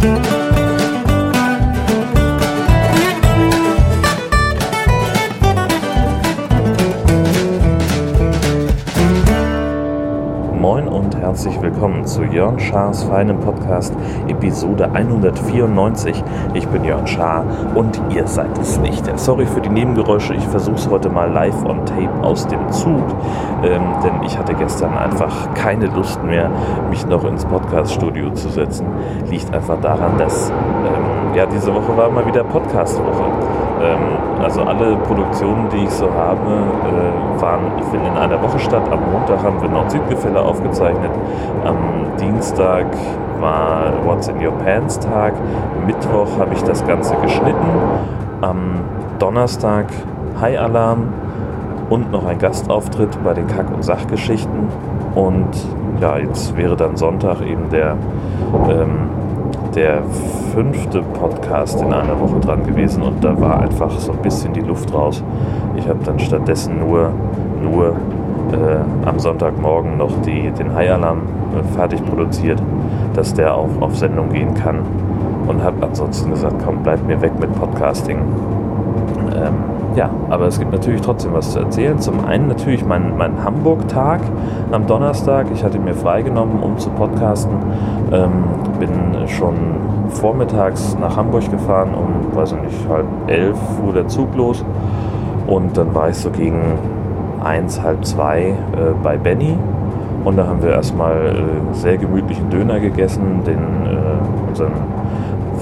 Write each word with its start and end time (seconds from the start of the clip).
Moin 0.00 0.08
und 10.88 11.14
herzlich 11.16 11.60
willkommen 11.60 12.06
zu 12.06 12.22
Jörn 12.22 12.58
Schars 12.58 13.02
feinem 13.02 13.40
Podcast, 13.40 13.94
Episode 14.28 14.90
194. 14.90 16.24
Ich 16.54 16.66
bin 16.68 16.84
Jörn 16.84 17.06
Schaar 17.06 17.44
und 17.74 18.00
ihr 18.08 18.26
seid 18.26 18.56
es 18.56 18.78
nicht. 18.78 19.04
Sorry 19.18 19.44
für 19.44 19.60
die 19.60 19.68
Nebengeräusche, 19.68 20.32
ich 20.32 20.46
versuche 20.46 20.76
es 20.76 20.88
heute 20.88 21.10
mal 21.10 21.30
live 21.30 21.62
on 21.66 21.84
tape 21.84 22.22
aus 22.22 22.46
dem 22.46 22.72
Zug, 22.72 23.04
ähm, 23.62 23.82
ich 24.30 24.38
hatte 24.38 24.54
gestern 24.54 24.96
einfach 24.96 25.52
keine 25.54 25.86
Lust 25.86 26.22
mehr, 26.22 26.48
mich 26.88 27.04
noch 27.06 27.24
ins 27.24 27.44
Podcaststudio 27.44 28.30
zu 28.30 28.48
setzen. 28.48 28.86
Liegt 29.28 29.52
einfach 29.52 29.80
daran, 29.80 30.18
dass 30.18 30.50
ähm, 30.50 31.34
ja, 31.34 31.46
diese 31.46 31.74
Woche 31.74 31.96
war 31.96 32.08
mal 32.10 32.24
wieder 32.24 32.44
Podcastwoche. 32.44 33.24
Ähm, 33.82 33.98
also 34.40 34.62
alle 34.62 34.96
Produktionen, 34.98 35.68
die 35.70 35.84
ich 35.84 35.90
so 35.90 36.08
habe, 36.14 36.46
äh, 36.46 37.42
waren 37.42 37.82
finden 37.90 38.06
in 38.06 38.16
einer 38.16 38.40
Woche 38.40 38.60
statt. 38.60 38.82
Am 38.92 39.00
Montag 39.10 39.42
haben 39.42 39.60
wir 39.60 39.68
Nord-Süd-Gefälle 39.68 40.40
aufgezeichnet. 40.40 41.10
Am 41.64 41.76
Dienstag 42.20 42.86
war 43.40 43.92
What's 44.04 44.28
in 44.28 44.36
Your 44.36 44.52
Pants 44.64 45.00
Tag. 45.00 45.34
Mittwoch 45.86 46.38
habe 46.38 46.54
ich 46.54 46.62
das 46.62 46.86
Ganze 46.86 47.16
geschnitten. 47.16 47.66
Am 48.42 48.80
Donnerstag 49.18 49.86
High 50.40 50.58
Alarm 50.60 51.08
und 51.90 52.10
noch 52.10 52.24
ein 52.24 52.38
Gastauftritt 52.38 53.22
bei 53.22 53.34
den 53.34 53.46
Kack- 53.46 53.74
und 53.74 53.84
Sachgeschichten. 53.84 54.68
Und 55.14 55.48
ja, 56.00 56.16
jetzt 56.16 56.56
wäre 56.56 56.76
dann 56.76 56.96
Sonntag 56.96 57.42
eben 57.42 57.68
der 57.70 57.96
ähm, 58.68 59.10
der 59.74 60.02
fünfte 60.52 61.02
Podcast 61.02 61.80
in 61.80 61.92
einer 61.92 62.18
Woche 62.18 62.40
dran 62.40 62.64
gewesen 62.66 63.02
und 63.02 63.22
da 63.22 63.40
war 63.40 63.60
einfach 63.60 63.90
so 63.98 64.12
ein 64.12 64.18
bisschen 64.18 64.52
die 64.52 64.60
Luft 64.60 64.92
raus. 64.92 65.22
Ich 65.76 65.88
habe 65.88 66.00
dann 66.04 66.18
stattdessen 66.18 66.80
nur, 66.80 67.12
nur 67.62 67.94
äh, 68.52 69.08
am 69.08 69.18
Sonntagmorgen 69.18 69.96
noch 69.96 70.10
die, 70.22 70.50
den 70.50 70.74
High-Alarm 70.74 71.20
äh, 71.56 71.74
fertig 71.74 72.04
produziert, 72.04 72.60
dass 73.14 73.32
der 73.34 73.54
auch 73.54 73.68
auf 73.80 73.96
Sendung 73.96 74.30
gehen 74.30 74.54
kann 74.54 74.80
und 75.46 75.62
habe 75.62 75.86
ansonsten 75.86 76.30
gesagt, 76.30 76.56
komm, 76.64 76.82
bleib 76.82 77.06
mir 77.06 77.20
weg 77.20 77.32
mit 77.38 77.54
Podcasting. 77.54 78.18
Ähm, 79.36 79.79
ja, 79.96 80.10
aber 80.28 80.46
es 80.46 80.58
gibt 80.58 80.72
natürlich 80.72 81.00
trotzdem 81.00 81.32
was 81.34 81.52
zu 81.52 81.58
erzählen. 81.58 81.98
Zum 81.98 82.24
einen 82.24 82.48
natürlich 82.48 82.84
mein, 82.84 83.16
mein 83.16 83.42
Hamburg-Tag 83.44 84.20
am 84.70 84.86
Donnerstag. 84.86 85.46
Ich 85.52 85.64
hatte 85.64 85.78
mir 85.78 85.94
freigenommen, 85.94 86.60
um 86.62 86.78
zu 86.78 86.90
podcasten. 86.90 87.54
Ähm, 88.12 88.30
bin 88.78 89.28
schon 89.28 89.54
vormittags 90.10 90.96
nach 91.00 91.16
Hamburg 91.16 91.50
gefahren, 91.50 91.90
um, 91.94 92.36
weiß 92.36 92.52
ich 92.52 92.62
nicht, 92.62 92.88
halb 92.88 93.06
elf 93.26 93.56
fuhr 93.76 93.92
der 93.92 94.08
Zug 94.08 94.34
los. 94.36 94.64
Und 95.46 95.76
dann 95.76 95.94
war 95.94 96.08
ich 96.08 96.16
so 96.16 96.30
gegen 96.30 96.60
eins, 97.42 97.82
halb 97.82 98.04
zwei 98.04 98.40
äh, 98.40 98.54
bei 99.02 99.16
Benny. 99.16 99.56
Und 100.24 100.36
da 100.36 100.46
haben 100.46 100.62
wir 100.62 100.70
erstmal 100.70 101.16
äh, 101.26 101.74
sehr 101.74 101.96
gemütlichen 101.96 102.50
Döner 102.50 102.78
gegessen, 102.78 103.42
den 103.46 103.58
äh, 103.58 104.48
unseren 104.48 104.72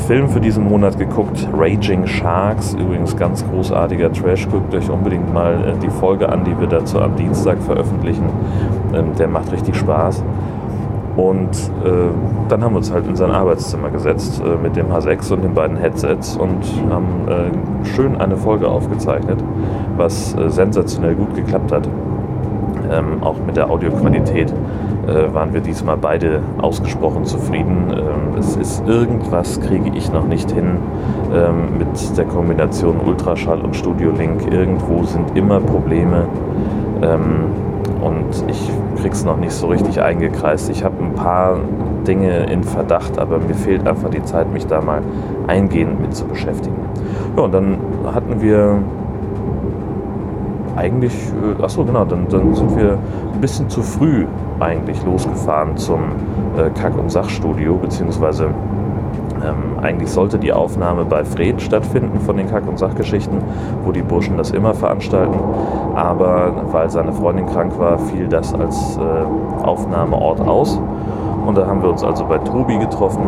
Film 0.08 0.30
für 0.30 0.40
diesen 0.40 0.64
Monat 0.64 0.98
geguckt, 0.98 1.46
Raging 1.52 2.06
Sharks, 2.06 2.72
übrigens 2.72 3.14
ganz 3.14 3.46
großartiger 3.46 4.10
Trash. 4.10 4.48
Guckt 4.48 4.74
euch 4.74 4.88
unbedingt 4.88 5.34
mal 5.34 5.62
äh, 5.62 5.78
die 5.82 5.90
Folge 5.90 6.30
an, 6.30 6.44
die 6.44 6.58
wir 6.58 6.66
dazu 6.66 6.98
am 6.98 7.14
Dienstag 7.14 7.58
veröffentlichen. 7.60 8.24
Ähm, 8.94 9.14
der 9.18 9.28
macht 9.28 9.52
richtig 9.52 9.76
Spaß. 9.76 10.24
Und 11.14 11.50
äh, 11.84 12.08
dann 12.48 12.64
haben 12.64 12.72
wir 12.72 12.78
uns 12.78 12.90
halt 12.90 13.06
in 13.06 13.16
sein 13.16 13.30
Arbeitszimmer 13.30 13.90
gesetzt 13.90 14.40
äh, 14.40 14.56
mit 14.56 14.76
dem 14.76 14.86
H6 14.86 15.30
und 15.30 15.44
den 15.44 15.52
beiden 15.52 15.76
Headsets 15.76 16.38
und 16.38 16.64
haben 16.88 17.28
äh, 17.28 17.86
schön 17.88 18.18
eine 18.18 18.38
Folge 18.38 18.66
aufgezeichnet, 18.66 19.44
was 19.98 20.34
äh, 20.36 20.48
sensationell 20.48 21.16
gut 21.16 21.34
geklappt 21.34 21.70
hat. 21.70 21.86
Ähm, 22.91 23.22
auch 23.22 23.37
mit 23.44 23.56
der 23.56 23.71
Audioqualität 23.71 24.53
äh, 25.06 25.34
waren 25.34 25.53
wir 25.53 25.60
diesmal 25.60 25.97
beide 25.97 26.41
ausgesprochen 26.60 27.25
zufrieden. 27.25 27.91
Ähm, 27.91 28.38
es 28.38 28.56
ist 28.56 28.87
irgendwas, 28.87 29.60
kriege 29.60 29.91
ich 29.94 30.12
noch 30.12 30.26
nicht 30.26 30.50
hin 30.50 30.78
ähm, 31.34 31.78
mit 31.78 32.16
der 32.16 32.25
Kombination 32.25 32.97
Ultraschall 33.04 33.60
und 33.60 33.77
Studio 33.77 34.10
Link. 34.10 34.53
Irgendwo 34.53 35.04
sind 35.04 35.37
immer 35.37 35.60
Probleme 35.60 36.27
ähm, 37.03 37.47
und 38.03 38.44
ich 38.48 38.71
krieg's 39.00 39.25
noch 39.25 39.37
nicht 39.37 39.53
so 39.53 39.69
richtig 39.69 40.00
eingekreist. 40.00 40.71
Ich 40.71 40.84
habe 40.84 41.03
ein 41.03 41.15
paar 41.15 41.59
Dinge 42.06 42.50
in 42.50 42.62
Verdacht, 42.62 43.19
aber 43.19 43.38
mir 43.38 43.54
fehlt 43.54 43.87
einfach 43.87 44.10
die 44.10 44.22
Zeit, 44.25 44.53
mich 44.53 44.66
da 44.66 44.81
mal 44.81 45.03
eingehend 45.47 46.00
mit 46.00 46.15
zu 46.15 46.25
beschäftigen. 46.27 46.77
Ja, 47.37 47.44
und 47.44 47.53
dann 47.53 47.78
hatten 48.12 48.41
wir 48.41 48.78
eigentlich, 50.78 51.12
äh, 51.12 51.62
achso 51.62 51.84
genau, 51.84 52.05
dann, 52.05 52.28
dann 52.28 52.55
sind 52.55 52.77
wir 52.77 52.93
ein 53.34 53.41
bisschen 53.41 53.69
zu 53.69 53.83
früh 53.83 54.27
eigentlich 54.61 55.05
losgefahren 55.05 55.77
zum 55.77 56.00
äh, 56.56 56.71
Kack- 56.71 56.97
und 56.97 57.11
Sachstudio, 57.11 57.77
beziehungsweise 57.77 58.47
ähm, 59.44 59.78
eigentlich 59.83 60.11
sollte 60.11 60.39
die 60.39 60.53
Aufnahme 60.53 61.05
bei 61.05 61.25
Fred 61.25 61.61
stattfinden 61.61 62.21
von 62.21 62.37
den 62.37 62.49
Kack- 62.49 62.69
und 62.69 62.78
Sachgeschichten, 62.78 63.39
wo 63.84 63.93
die 63.93 64.03
Burschen 64.03 64.37
das 64.37 64.50
immer 64.50 64.75
veranstalten. 64.75 65.39
Aber 65.94 66.53
weil 66.72 66.91
seine 66.91 67.12
Freundin 67.12 67.47
krank 67.47 67.78
war, 67.78 67.99
fiel 67.99 68.28
das 68.28 68.55
als 68.55 68.97
äh, 68.97 69.65
Aufnahmeort 69.65 70.41
aus. 70.41 70.81
Und 71.47 71.56
da 71.56 71.66
haben 71.66 71.83
wir 71.83 71.91
uns 71.91 72.05
also 72.05 72.25
bei 72.25 72.39
Tobi 72.39 72.78
getroffen, 72.78 73.22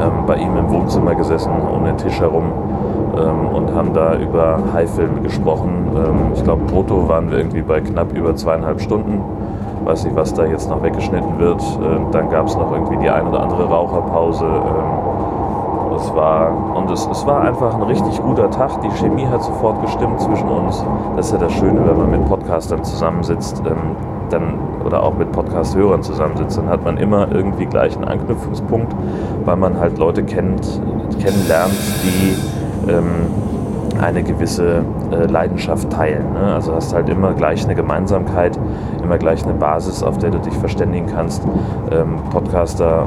ähm, 0.00 0.26
bei 0.26 0.36
ihm 0.36 0.56
im 0.56 0.70
Wohnzimmer 0.70 1.14
gesessen, 1.14 1.52
um 1.52 1.84
den 1.84 1.96
Tisch 1.96 2.20
herum 2.20 2.52
ähm, 3.18 3.48
und 3.54 3.74
haben 3.74 3.92
da 3.92 4.16
über 4.16 4.58
High-Filme 4.72 5.20
gesprochen. 5.20 5.90
Ähm, 5.96 6.32
ich 6.34 6.44
glaube, 6.44 6.62
brutto 6.64 7.08
waren 7.08 7.30
wir 7.30 7.38
irgendwie 7.38 7.62
bei 7.62 7.80
knapp 7.80 8.12
über 8.12 8.34
zweieinhalb 8.36 8.80
Stunden. 8.80 9.22
Weiß 9.84 10.04
nicht, 10.04 10.16
was 10.16 10.34
da 10.34 10.44
jetzt 10.44 10.68
noch 10.68 10.82
weggeschnitten 10.82 11.38
wird. 11.38 11.62
Ähm, 11.82 12.06
dann 12.12 12.30
gab 12.30 12.46
es 12.46 12.56
noch 12.56 12.72
irgendwie 12.72 12.98
die 12.98 13.10
ein 13.10 13.26
oder 13.26 13.40
andere 13.40 13.64
Raucherpause. 13.64 14.44
Ähm, 14.44 15.96
es 15.96 16.14
war, 16.14 16.76
und 16.76 16.90
es, 16.90 17.06
es 17.06 17.26
war 17.26 17.40
einfach 17.42 17.74
ein 17.74 17.82
richtig 17.82 18.22
guter 18.22 18.50
Tag. 18.50 18.80
Die 18.82 18.90
Chemie 18.90 19.26
hat 19.26 19.42
sofort 19.42 19.80
gestimmt 19.82 20.20
zwischen 20.20 20.48
uns. 20.48 20.84
Das 21.16 21.26
ist 21.26 21.32
ja 21.32 21.38
das 21.38 21.52
Schöne, 21.52 21.80
wenn 21.84 21.96
man 21.96 22.10
mit 22.10 22.24
Podcastern 22.26 22.84
zusammensitzt. 22.84 23.62
Ähm, 23.66 23.96
dann, 24.30 24.54
oder 24.84 25.02
auch 25.02 25.14
mit 25.14 25.32
Podcast-Hörern 25.32 26.02
zusammensitzt, 26.02 26.58
dann 26.58 26.68
hat 26.68 26.84
man 26.84 26.98
immer 26.98 27.32
irgendwie 27.32 27.66
gleich 27.66 27.96
einen 27.96 28.04
Anknüpfungspunkt, 28.04 28.94
weil 29.44 29.56
man 29.56 29.80
halt 29.80 29.98
Leute 29.98 30.22
kennt, 30.22 30.80
kennenlernt, 31.18 31.72
die 32.04 32.36
ähm, 32.88 33.26
eine 34.00 34.22
gewisse 34.22 34.84
äh, 35.10 35.26
Leidenschaft 35.26 35.90
teilen. 35.90 36.32
Ne? 36.32 36.54
Also 36.54 36.74
hast 36.74 36.94
halt 36.94 37.08
immer 37.08 37.32
gleich 37.32 37.64
eine 37.64 37.74
Gemeinsamkeit, 37.74 38.58
immer 39.02 39.18
gleich 39.18 39.44
eine 39.44 39.54
Basis, 39.54 40.02
auf 40.02 40.18
der 40.18 40.30
du 40.30 40.38
dich 40.38 40.54
verständigen 40.54 41.06
kannst. 41.06 41.42
Ähm, 41.90 42.16
Podcaster 42.30 43.06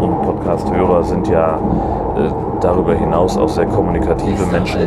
und 0.00 0.22
Podcast-Hörer 0.22 1.04
sind 1.04 1.28
ja 1.28 1.58
äh, 2.16 2.30
darüber 2.60 2.94
hinaus 2.94 3.36
auch 3.36 3.48
sehr 3.48 3.66
kommunikative 3.66 4.46
Menschen. 4.46 4.80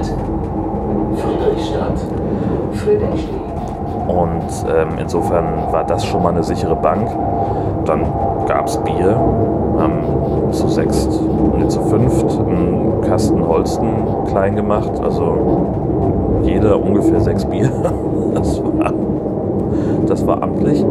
Friedrichstadt. 1.15 1.99
Friedrichstadt. 2.73 3.39
Und 4.07 4.65
ähm, 4.67 4.97
insofern 4.99 5.71
war 5.71 5.83
das 5.83 6.03
schon 6.03 6.23
mal 6.23 6.29
eine 6.29 6.43
sichere 6.43 6.75
Bank. 6.75 7.07
Dann 7.85 8.05
gab 8.47 8.65
es 8.65 8.77
Bier, 8.77 9.15
haben 9.79 10.51
zu 10.51 10.67
sechst, 10.67 11.19
nee, 11.57 11.67
zu 11.67 11.81
fünft 11.81 12.39
einen 12.39 13.01
Kasten 13.01 13.47
Holsten 13.47 13.87
klein 14.27 14.55
gemacht. 14.55 14.91
Also 15.01 16.41
jeder 16.43 16.81
ungefähr 16.81 17.19
sechs 17.21 17.45
Bier. 17.45 17.69
Das 18.31 18.61
war, 18.63 18.93
das 20.05 20.27
war 20.27 20.43
amtlich. 20.43 20.85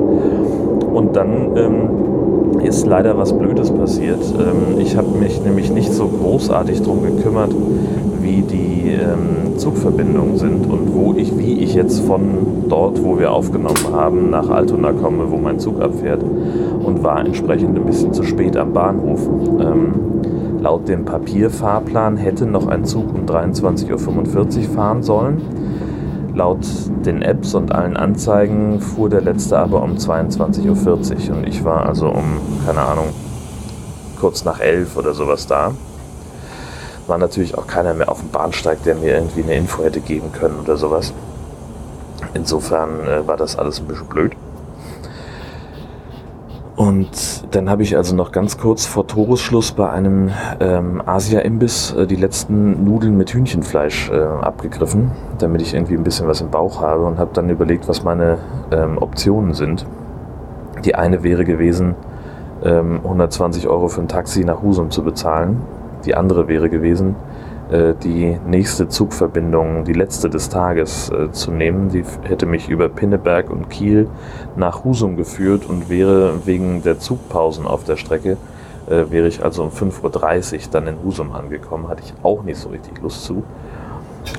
Und 0.92 1.14
dann 1.14 1.56
ähm, 1.56 1.88
ist 2.62 2.86
leider 2.86 3.16
was 3.16 3.36
Blödes 3.36 3.70
passiert. 3.70 4.20
Ähm, 4.38 4.78
ich 4.78 4.96
habe 4.96 5.08
mich 5.18 5.42
nämlich 5.42 5.70
nicht 5.70 5.92
so 5.92 6.06
großartig 6.08 6.82
darum 6.82 7.02
gekümmert, 7.02 7.54
wie 8.20 8.42
die 8.42 8.92
ähm, 8.92 9.58
Zugverbindungen 9.58 10.36
sind 10.36 10.66
und 10.66 10.94
wo 10.94 11.14
ich, 11.14 11.36
wie 11.38 11.54
ich 11.60 11.74
jetzt 11.74 12.00
von 12.00 12.22
dort, 12.68 13.02
wo 13.02 13.18
wir 13.18 13.32
aufgenommen 13.32 13.92
haben, 13.92 14.30
nach 14.30 14.48
Altona 14.48 14.92
komme, 14.92 15.30
wo 15.30 15.36
mein 15.36 15.58
Zug 15.58 15.80
abfährt 15.80 16.22
und 16.22 17.02
war 17.02 17.24
entsprechend 17.24 17.76
ein 17.76 17.84
bisschen 17.84 18.12
zu 18.12 18.22
spät 18.22 18.56
am 18.56 18.72
Bahnhof. 18.72 19.28
Ähm, 19.60 19.94
laut 20.60 20.88
dem 20.88 21.04
Papierfahrplan 21.04 22.16
hätte 22.16 22.46
noch 22.46 22.66
ein 22.66 22.84
Zug 22.84 23.14
um 23.14 23.26
23.45 23.26 23.92
Uhr 23.92 24.68
fahren 24.74 25.02
sollen. 25.02 25.40
Laut 26.38 26.64
den 27.04 27.20
Apps 27.20 27.56
und 27.56 27.72
allen 27.72 27.96
Anzeigen 27.96 28.80
fuhr 28.80 29.10
der 29.10 29.22
letzte 29.22 29.58
aber 29.58 29.82
um 29.82 29.96
22.40 29.96 31.30
Uhr 31.30 31.36
und 31.36 31.48
ich 31.48 31.64
war 31.64 31.84
also 31.84 32.06
um, 32.10 32.40
keine 32.64 32.80
Ahnung, 32.80 33.06
kurz 34.20 34.44
nach 34.44 34.60
elf 34.60 34.96
oder 34.96 35.14
sowas 35.14 35.48
da. 35.48 35.72
War 37.08 37.18
natürlich 37.18 37.58
auch 37.58 37.66
keiner 37.66 37.92
mehr 37.92 38.08
auf 38.08 38.20
dem 38.20 38.28
Bahnsteig, 38.28 38.84
der 38.84 38.94
mir 38.94 39.14
irgendwie 39.16 39.42
eine 39.42 39.56
Info 39.56 39.82
hätte 39.82 39.98
geben 39.98 40.30
können 40.30 40.60
oder 40.62 40.76
sowas. 40.76 41.12
Insofern 42.34 43.00
äh, 43.08 43.26
war 43.26 43.36
das 43.36 43.58
alles 43.58 43.80
ein 43.80 43.88
bisschen 43.88 44.06
blöd. 44.06 44.30
Und 46.78 47.52
dann 47.56 47.68
habe 47.68 47.82
ich 47.82 47.96
also 47.96 48.14
noch 48.14 48.30
ganz 48.30 48.56
kurz 48.56 48.86
vor 48.86 49.04
Toresschluss 49.08 49.72
bei 49.72 49.90
einem 49.90 50.30
ähm, 50.60 51.02
Asia-Imbiss 51.04 51.92
äh, 51.94 52.06
die 52.06 52.14
letzten 52.14 52.84
Nudeln 52.84 53.16
mit 53.16 53.34
Hühnchenfleisch 53.34 54.10
äh, 54.10 54.14
abgegriffen, 54.14 55.10
damit 55.40 55.60
ich 55.60 55.74
irgendwie 55.74 55.94
ein 55.94 56.04
bisschen 56.04 56.28
was 56.28 56.40
im 56.40 56.50
Bauch 56.50 56.80
habe 56.80 57.04
und 57.04 57.18
habe 57.18 57.30
dann 57.34 57.50
überlegt, 57.50 57.88
was 57.88 58.04
meine 58.04 58.38
ähm, 58.70 58.96
Optionen 58.98 59.54
sind. 59.54 59.86
Die 60.84 60.94
eine 60.94 61.24
wäre 61.24 61.44
gewesen, 61.44 61.96
ähm, 62.62 63.00
120 63.02 63.66
Euro 63.66 63.88
für 63.88 64.00
ein 64.00 64.06
Taxi 64.06 64.44
nach 64.44 64.62
Husum 64.62 64.92
zu 64.92 65.02
bezahlen. 65.02 65.60
Die 66.04 66.14
andere 66.14 66.48
wäre 66.48 66.68
gewesen, 66.68 67.16
äh, 67.70 67.94
die 68.02 68.38
nächste 68.46 68.88
Zugverbindung, 68.88 69.84
die 69.84 69.92
letzte 69.92 70.30
des 70.30 70.48
Tages 70.48 71.10
äh, 71.10 71.30
zu 71.32 71.50
nehmen. 71.50 71.90
Die 71.90 72.02
hätte 72.22 72.46
mich 72.46 72.70
über 72.70 72.88
Pinneberg 72.88 73.50
und 73.50 73.68
Kiel 73.68 74.08
nach 74.56 74.84
Husum 74.84 75.16
geführt 75.16 75.66
und 75.68 75.90
wäre 75.90 76.46
wegen 76.46 76.82
der 76.82 76.98
Zugpausen 76.98 77.66
auf 77.66 77.84
der 77.84 77.96
Strecke, 77.96 78.38
äh, 78.88 79.10
wäre 79.10 79.28
ich 79.28 79.44
also 79.44 79.64
um 79.64 79.68
5.30 79.68 80.54
Uhr 80.54 80.60
dann 80.70 80.86
in 80.86 80.96
Husum 81.04 81.32
angekommen. 81.32 81.88
Hatte 81.88 82.02
ich 82.04 82.14
auch 82.22 82.42
nicht 82.42 82.58
so 82.58 82.70
richtig 82.70 83.02
Lust 83.02 83.24
zu. 83.24 83.42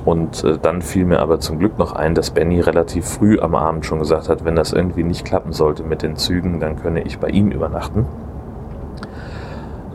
Und 0.06 0.46
dann 0.62 0.84
fiel 0.84 1.06
mir 1.06 1.20
aber 1.20 1.40
zum 1.40 1.58
Glück 1.58 1.80
noch 1.80 1.94
ein, 1.94 2.14
dass 2.14 2.30
Benny 2.30 2.60
relativ 2.60 3.06
früh 3.06 3.40
am 3.40 3.56
Abend 3.56 3.88
schon 3.88 3.98
gesagt 3.98 4.30
hat, 4.30 4.46
wenn 4.46 4.56
das 4.56 4.72
irgendwie 4.72 5.04
nicht 5.04 5.26
klappen 5.26 5.52
sollte 5.52 5.82
mit 5.82 6.04
den 6.04 6.16
Zügen, 6.16 6.60
dann 6.60 6.76
könne 6.76 7.02
ich 7.02 7.18
bei 7.18 7.30
ihm 7.30 7.50
übernachten. 7.50 8.06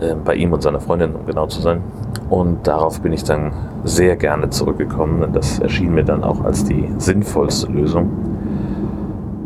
Äh, 0.01 0.17
bei 0.25 0.35
ihm 0.35 0.53
und 0.53 0.63
seiner 0.63 0.81
Freundin, 0.81 1.15
um 1.15 1.25
genau 1.27 1.47
zu 1.47 1.61
sein. 1.61 1.81
Und 2.29 2.67
darauf 2.67 3.01
bin 3.01 3.13
ich 3.13 3.23
dann 3.23 3.53
sehr 3.85 4.17
gerne 4.17 4.51
zurückgekommen. 4.51 5.23
Und 5.23 5.37
das 5.37 5.61
erschien 5.61 5.95
mir 5.95 6.05
dann 6.05 6.25
auch 6.25 6.43
als 6.45 6.65
die 6.65 6.89
sinnvollste 6.99 7.71
Lösung. 7.71 8.11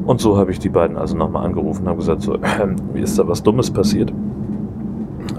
Und 0.06 0.20
so 0.22 0.38
habe 0.38 0.50
ich 0.50 0.58
die 0.58 0.70
beiden 0.70 0.96
also 0.96 1.16
nochmal 1.16 1.44
angerufen 1.44 1.82
und 1.82 1.88
habe 1.88 1.98
gesagt, 1.98 2.22
so, 2.22 2.34
äh, 2.36 2.68
wie 2.94 3.00
ist 3.00 3.18
da 3.18 3.28
was 3.28 3.42
Dummes 3.42 3.70
passiert? 3.70 4.10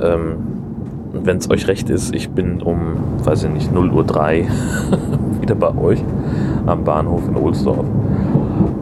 Ähm, 0.02 0.36
Wenn 1.12 1.38
es 1.38 1.50
euch 1.50 1.68
recht 1.68 1.90
ist, 1.90 2.14
ich 2.14 2.30
bin 2.30 2.62
um, 2.62 2.98
weiß 3.24 3.46
ich 3.46 3.50
nicht, 3.50 3.74
0 3.74 3.92
Uhr 3.92 4.04
3 4.04 4.48
wieder 5.42 5.56
bei 5.56 5.76
euch 5.76 6.04
am 6.68 6.84
Bahnhof 6.84 7.28
in 7.28 7.36
Ohlsdorf. 7.36 7.86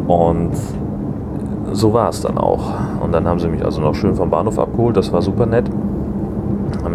Und 0.08 0.52
so 1.72 1.94
war 1.94 2.10
es 2.10 2.20
dann 2.20 2.38
auch. 2.38 2.74
Und 3.02 3.14
dann 3.14 3.26
haben 3.28 3.40
sie 3.40 3.48
mich 3.48 3.64
also 3.64 3.80
noch 3.80 3.96
schön 3.96 4.16
vom 4.16 4.30
Bahnhof 4.30 4.60
abgeholt, 4.60 4.98
das 4.98 5.14
war 5.14 5.22
super 5.22 5.46
nett 5.46 5.72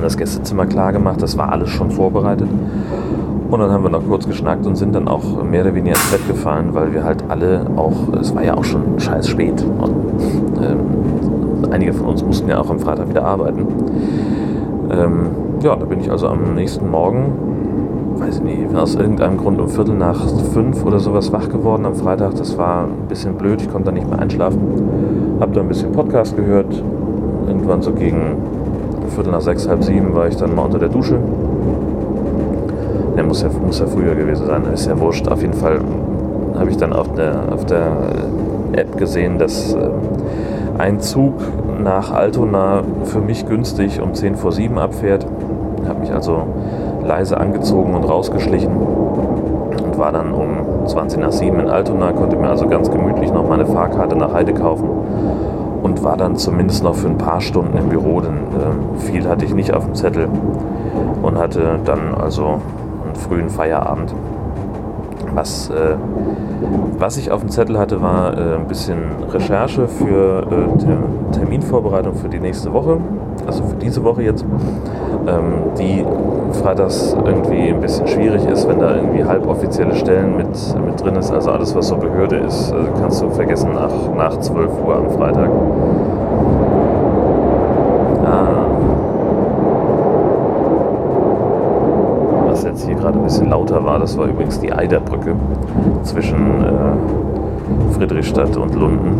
haben 0.02 0.08
das 0.08 0.16
Gästezimmer 0.16 0.66
klar 0.66 0.92
gemacht, 0.92 1.22
das 1.22 1.38
war 1.38 1.52
alles 1.52 1.70
schon 1.70 1.92
vorbereitet. 1.92 2.48
Und 3.50 3.60
dann 3.60 3.70
haben 3.70 3.84
wir 3.84 3.90
noch 3.90 4.04
kurz 4.04 4.26
geschnackt 4.26 4.66
und 4.66 4.74
sind 4.74 4.96
dann 4.96 5.06
auch 5.06 5.44
mehr 5.44 5.62
oder 5.62 5.76
weniger 5.76 5.94
ins 5.94 6.10
Bett 6.10 6.26
gefallen, 6.26 6.70
weil 6.72 6.92
wir 6.92 7.04
halt 7.04 7.22
alle 7.28 7.66
auch, 7.76 8.12
es 8.20 8.34
war 8.34 8.42
ja 8.42 8.54
auch 8.56 8.64
schon 8.64 8.98
scheiß 8.98 9.28
spät 9.28 9.64
und 9.78 9.94
ähm, 10.60 11.70
einige 11.70 11.92
von 11.92 12.06
uns 12.06 12.24
mussten 12.24 12.48
ja 12.48 12.58
auch 12.58 12.68
am 12.68 12.80
Freitag 12.80 13.10
wieder 13.10 13.24
arbeiten. 13.24 13.64
Ähm, 14.90 15.26
ja, 15.62 15.76
da 15.76 15.84
bin 15.84 16.00
ich 16.00 16.10
also 16.10 16.26
am 16.26 16.56
nächsten 16.56 16.90
Morgen, 16.90 18.16
weiß 18.16 18.38
ich 18.38 18.42
nicht, 18.42 18.74
aus 18.74 18.96
irgendeinem 18.96 19.36
Grund 19.36 19.60
um 19.60 19.68
Viertel 19.68 19.94
nach 19.94 20.26
fünf 20.52 20.84
oder 20.84 20.98
sowas 20.98 21.32
wach 21.32 21.48
geworden 21.48 21.86
am 21.86 21.94
Freitag. 21.94 22.34
Das 22.34 22.58
war 22.58 22.84
ein 22.84 23.06
bisschen 23.08 23.34
blöd, 23.34 23.62
ich 23.62 23.70
konnte 23.70 23.90
da 23.90 23.92
nicht 23.92 24.10
mehr 24.10 24.18
einschlafen. 24.18 24.58
Hab 25.38 25.52
da 25.52 25.60
ein 25.60 25.68
bisschen 25.68 25.92
Podcast 25.92 26.36
gehört, 26.36 26.82
irgendwann 27.46 27.82
so 27.82 27.92
gegen 27.92 28.36
Viertel 29.12 29.32
nach 29.32 29.40
sechs, 29.40 29.68
halb 29.68 29.84
sieben 29.84 30.14
war 30.14 30.26
ich 30.26 30.36
dann 30.36 30.54
mal 30.54 30.62
unter 30.62 30.78
der 30.78 30.88
Dusche. 30.88 31.18
Der 33.16 33.24
muss 33.24 33.42
ja, 33.42 33.48
muss 33.64 33.78
ja 33.78 33.86
früher 33.86 34.14
gewesen 34.14 34.46
sein, 34.46 34.64
ist 34.72 34.86
ja 34.86 34.98
wurscht. 34.98 35.28
Auf 35.28 35.42
jeden 35.42 35.54
Fall 35.54 35.80
habe 36.58 36.70
ich 36.70 36.76
dann 36.78 36.92
auf 36.92 37.12
der, 37.14 37.52
auf 37.52 37.66
der 37.66 37.92
App 38.72 38.96
gesehen, 38.96 39.38
dass 39.38 39.74
äh, 39.74 39.78
ein 40.78 41.00
Zug 41.00 41.34
nach 41.82 42.10
Altona 42.10 42.82
für 43.04 43.20
mich 43.20 43.46
günstig 43.46 44.00
um 44.00 44.14
10 44.14 44.36
vor 44.36 44.52
7 44.52 44.78
abfährt. 44.78 45.26
Habe 45.86 46.00
mich 46.00 46.12
also 46.12 46.44
leise 47.04 47.38
angezogen 47.38 47.94
und 47.94 48.04
rausgeschlichen 48.04 48.74
und 48.74 49.98
war 49.98 50.12
dann 50.12 50.32
um 50.32 50.86
20 50.86 51.20
nach 51.20 51.32
7 51.32 51.60
in 51.60 51.68
Altona, 51.68 52.12
konnte 52.12 52.36
mir 52.36 52.48
also 52.48 52.66
ganz 52.66 52.90
gemütlich 52.90 53.32
noch 53.32 53.46
meine 53.46 53.66
Fahrkarte 53.66 54.16
nach 54.16 54.32
Heide 54.32 54.54
kaufen 54.54 54.88
und 55.82 56.02
war 56.04 56.16
dann 56.16 56.36
zumindest 56.36 56.82
noch 56.84 56.94
für 56.94 57.08
ein 57.08 57.18
paar 57.18 57.40
Stunden 57.40 57.76
im 57.76 57.88
Büro, 57.88 58.20
denn 58.20 58.36
äh, 58.36 59.00
viel 59.00 59.28
hatte 59.28 59.44
ich 59.44 59.54
nicht 59.54 59.74
auf 59.74 59.84
dem 59.84 59.94
Zettel 59.94 60.28
und 61.22 61.38
hatte 61.38 61.80
dann 61.84 62.14
also 62.14 62.60
einen 63.04 63.16
frühen 63.16 63.50
Feierabend. 63.50 64.14
Was, 65.34 65.70
äh, 65.70 65.96
was 66.98 67.16
ich 67.16 67.30
auf 67.30 67.40
dem 67.40 67.50
Zettel 67.50 67.78
hatte, 67.78 68.02
war 68.02 68.36
äh, 68.36 68.56
ein 68.56 68.66
bisschen 68.66 68.98
Recherche 69.30 69.88
für 69.88 70.42
äh, 70.42 70.78
Ter 70.78 70.98
Terminvorbereitung 71.32 72.14
für 72.14 72.28
die 72.28 72.38
nächste 72.38 72.72
Woche, 72.72 72.98
also 73.46 73.64
für 73.64 73.76
diese 73.76 74.04
Woche 74.04 74.22
jetzt, 74.22 74.44
ähm, 75.26 75.72
die 75.78 76.04
freitags 76.52 77.16
irgendwie 77.24 77.70
ein 77.70 77.80
bisschen 77.80 78.06
schwierig 78.06 78.44
ist, 78.46 78.68
wenn 78.68 78.78
da 78.78 78.94
irgendwie 78.94 79.24
halboffizielle 79.24 79.94
Stellen 79.94 80.36
mit, 80.36 80.48
mit 80.84 81.02
drin 81.02 81.16
ist. 81.16 81.30
Also 81.30 81.50
alles, 81.50 81.74
was 81.74 81.88
so 81.88 81.96
Behörde 81.96 82.36
ist, 82.36 82.70
äh, 82.70 82.74
kannst 83.00 83.22
du 83.22 83.30
vergessen 83.30 83.72
nach, 83.72 84.14
nach 84.14 84.38
12 84.38 84.70
Uhr 84.84 84.96
am 84.96 85.10
Freitag. 85.10 85.50
jetzt 92.72 92.86
hier 92.86 92.91
gerade 93.02 93.18
ein 93.18 93.24
bisschen 93.24 93.50
lauter 93.50 93.84
war, 93.84 93.98
das 93.98 94.16
war 94.16 94.26
übrigens 94.26 94.60
die 94.60 94.72
Eiderbrücke 94.72 95.34
zwischen 96.04 96.64
äh, 96.64 97.92
Friedrichstadt 97.94 98.56
und 98.56 98.74
Lunden. 98.74 99.16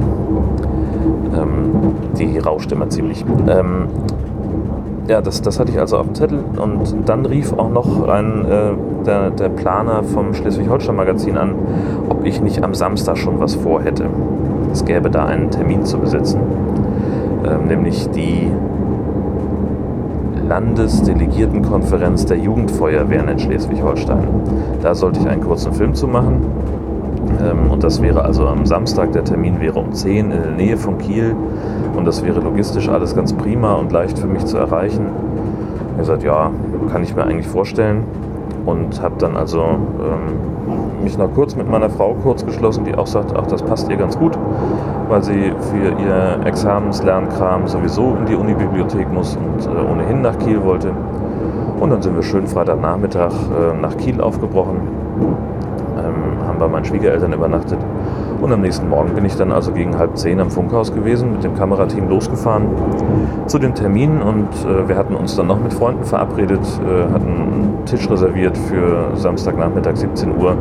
Ähm, 1.35 1.95
die 2.17 2.39
rauscht 2.39 2.71
immer 2.71 2.89
ziemlich. 2.89 3.25
Ähm, 3.49 3.89
ja, 5.09 5.21
das, 5.21 5.43
das 5.43 5.59
hatte 5.59 5.73
ich 5.73 5.81
also 5.81 5.99
auf 5.99 6.07
dem 6.07 6.15
Zettel 6.15 6.45
und 6.57 6.95
dann 7.07 7.27
rief 7.27 7.53
auch 7.55 7.71
noch 7.71 8.07
ein, 8.09 8.45
äh, 8.45 9.05
der, 9.05 9.31
der 9.31 9.49
Planer 9.49 10.05
vom 10.05 10.33
Schleswig-Holstein-Magazin 10.33 11.37
an, 11.37 11.55
ob 12.09 12.25
ich 12.25 12.41
nicht 12.41 12.63
am 12.63 12.75
Samstag 12.75 13.19
schon 13.19 13.41
was 13.41 13.57
vorhätte. 13.57 14.07
Es 14.73 14.85
gäbe 14.85 15.11
da 15.11 15.27
einen 15.27 15.51
Termin 15.51 15.85
zu 15.85 15.99
besitzen, 15.99 16.41
ähm, 17.45 17.67
nämlich 17.67 18.09
die 18.11 18.49
Landesdelegiertenkonferenz 20.53 22.27
der 22.27 22.37
Jugendfeuerwehren 22.37 23.27
in 23.27 23.39
Schleswig-Holstein. 23.39 24.23
Da 24.83 24.95
sollte 24.95 25.21
ich 25.21 25.27
einen 25.27 25.41
kurzen 25.41 25.73
Film 25.73 25.95
zu 25.95 26.07
machen. 26.07 26.45
Ähm, 27.43 27.71
und 27.71 27.83
das 27.83 28.03
wäre 28.03 28.23
also 28.23 28.47
am 28.47 28.67
Samstag, 28.67 29.13
der 29.13 29.25
Termin 29.25 29.63
wäre 29.63 29.79
um 29.79 29.95
10 29.95 30.31
in 30.31 30.43
der 30.43 30.51
Nähe 30.51 30.77
von 30.77 30.99
Kiel. 30.99 31.35
Und 31.97 32.05
das 32.05 32.23
wäre 32.23 32.41
logistisch 32.41 32.91
alles 32.91 33.17
ganz 33.17 33.33
prima 33.33 33.77
und 33.77 33.93
leicht 33.93 34.19
für 34.19 34.27
mich 34.27 34.45
zu 34.45 34.59
erreichen. 34.59 35.07
Ich 35.07 35.93
habe 35.93 35.99
gesagt, 36.01 36.23
ja, 36.23 36.51
kann 36.93 37.03
ich 37.03 37.17
mir 37.17 37.25
eigentlich 37.25 37.49
vorstellen. 37.49 38.05
Und 38.65 39.03
habe 39.03 39.15
dann 39.19 39.37
also 39.37 39.61
ähm, 39.61 41.03
mich 41.03 41.19
noch 41.19 41.33
kurz 41.35 41.57
mit 41.57 41.69
meiner 41.69 41.91
Frau 41.91 42.15
kurz 42.23 42.47
geschlossen, 42.47 42.85
die 42.85 42.95
auch 42.95 43.07
sagt, 43.09 43.35
ach, 43.37 43.47
das 43.47 43.63
passt 43.63 43.91
ihr 43.91 43.97
ganz 43.97 44.17
gut 44.19 44.39
weil 45.13 45.23
sie 45.23 45.53
für 45.71 45.89
ihr 46.03 46.47
Examenslernkram 46.47 47.69
sowieso 47.69 48.17
in 48.17 48.25
die 48.25 48.35
Unibibliothek 48.35 49.13
muss 49.13 49.37
und 49.37 49.67
äh, 49.67 49.91
ohnehin 49.93 50.23
nach 50.23 50.39
Kiel 50.39 50.63
wollte. 50.65 50.91
Und 51.79 51.91
dann 51.91 52.01
sind 52.01 52.17
wir 52.17 52.23
schön 52.23 52.47
Freitagnachmittag 52.47 53.31
äh, 53.31 53.79
nach 53.79 53.95
Kiel 53.99 54.23
aufgebrochen, 54.23 54.81
ähm, 55.99 56.49
haben 56.49 56.59
bei 56.59 56.67
meinen 56.67 56.87
Schwiegereltern 56.87 57.35
übernachtet. 57.35 57.79
Und 58.43 58.53
am 58.53 58.61
nächsten 58.61 58.89
Morgen 58.89 59.15
bin 59.15 59.25
ich 59.25 59.37
dann 59.37 59.53
also 59.53 59.71
gegen 59.71 59.97
halb 59.97 60.19
zehn 60.19 60.41
am 60.41 60.51
Funkhaus 60.51 60.93
gewesen, 60.93 61.31
mit 61.31 61.45
dem 61.45 61.55
Kamerateam 61.55 62.09
losgefahren 62.09 62.67
zu 63.47 63.61
dem 63.61 63.73
Termin. 63.73 64.21
Und 64.21 64.49
äh, 64.67 64.89
wir 64.89 64.97
hatten 64.97 65.15
uns 65.15 65.37
dann 65.37 65.47
noch 65.47 65.61
mit 65.61 65.73
Freunden 65.73 66.03
verabredet, 66.03 66.61
äh, 66.85 67.13
hatten 67.13 67.29
einen 67.29 67.83
Tisch 67.87 68.11
reserviert 68.11 68.59
für 68.59 69.13
Samstagnachmittag 69.15 69.95
17 69.95 70.37
Uhr 70.37 70.57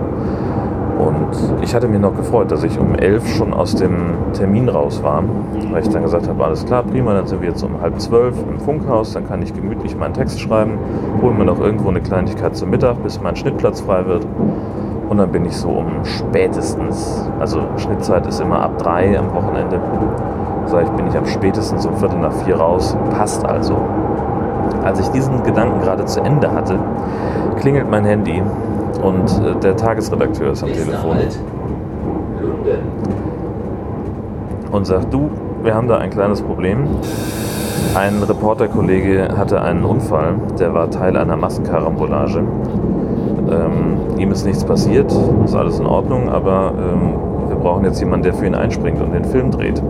und 1.01 1.63
ich 1.63 1.73
hatte 1.73 1.87
mir 1.87 1.99
noch 1.99 2.15
gefreut, 2.15 2.51
dass 2.51 2.63
ich 2.63 2.77
um 2.79 2.93
elf 2.93 3.27
schon 3.35 3.53
aus 3.53 3.75
dem 3.75 4.13
Termin 4.33 4.69
raus 4.69 5.01
war, 5.01 5.23
weil 5.71 5.81
ich 5.81 5.89
dann 5.89 6.03
gesagt 6.03 6.27
habe, 6.27 6.43
alles 6.43 6.65
klar, 6.65 6.83
prima, 6.83 7.13
dann 7.13 7.25
sind 7.25 7.41
wir 7.41 7.49
jetzt 7.49 7.63
um 7.63 7.81
halb 7.81 7.99
zwölf 7.99 8.35
im 8.47 8.59
Funkhaus, 8.59 9.13
dann 9.13 9.27
kann 9.27 9.41
ich 9.41 9.53
gemütlich 9.53 9.97
meinen 9.97 10.13
Text 10.13 10.39
schreiben, 10.39 10.77
hole 11.21 11.33
mir 11.33 11.45
noch 11.45 11.59
irgendwo 11.59 11.89
eine 11.89 12.01
Kleinigkeit 12.01 12.55
zum 12.55 12.69
Mittag, 12.69 13.01
bis 13.03 13.19
mein 13.19 13.35
Schnittplatz 13.35 13.81
frei 13.81 14.05
wird. 14.05 14.27
Und 15.09 15.17
dann 15.17 15.31
bin 15.31 15.43
ich 15.45 15.57
so 15.57 15.69
um 15.69 16.05
spätestens, 16.05 17.27
also 17.39 17.61
Schnittzeit 17.77 18.27
ist 18.27 18.39
immer 18.39 18.61
ab 18.61 18.77
drei 18.77 19.17
am 19.17 19.33
Wochenende, 19.33 19.79
sage 20.67 20.85
ich, 20.85 20.91
bin 20.91 21.07
ich 21.07 21.17
am 21.17 21.25
spätestens 21.25 21.85
um 21.85 21.97
Viertel 21.97 22.19
nach 22.19 22.33
vier 22.45 22.57
raus, 22.57 22.95
passt 23.17 23.45
also. 23.45 23.75
Als 24.83 24.99
ich 24.99 25.07
diesen 25.09 25.43
Gedanken 25.43 25.81
gerade 25.81 26.05
zu 26.05 26.21
Ende 26.21 26.51
hatte, 26.51 26.79
klingelt 27.59 27.89
mein 27.89 28.05
Handy 28.05 28.41
und 29.01 29.29
äh, 29.45 29.59
der 29.61 29.75
Tagesredakteur 29.75 30.51
ist 30.51 30.63
am 30.63 30.71
Telefon. 30.71 31.17
Und 34.71 34.85
sagt, 34.85 35.13
du, 35.13 35.29
wir 35.63 35.75
haben 35.75 35.87
da 35.87 35.97
ein 35.97 36.09
kleines 36.09 36.41
Problem. 36.41 36.87
Ein 37.95 38.23
Reporterkollege 38.23 39.29
hatte 39.37 39.61
einen 39.61 39.83
Unfall, 39.83 40.35
der 40.59 40.73
war 40.73 40.89
Teil 40.89 41.17
einer 41.17 41.35
Massenkarambolage. 41.35 42.39
Ähm, 43.49 44.17
ihm 44.17 44.31
ist 44.31 44.45
nichts 44.45 44.63
passiert, 44.63 45.11
ist 45.43 45.55
alles 45.55 45.79
in 45.79 45.85
Ordnung, 45.85 46.29
aber 46.29 46.73
ähm, 46.77 47.15
wir 47.49 47.57
brauchen 47.57 47.83
jetzt 47.83 47.99
jemanden, 47.99 48.23
der 48.23 48.33
für 48.33 48.45
ihn 48.45 48.55
einspringt 48.55 49.01
und 49.01 49.11
den 49.13 49.25
Film 49.25 49.51
dreht. 49.51 49.81